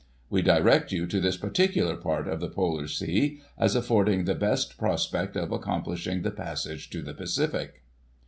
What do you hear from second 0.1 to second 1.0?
We direct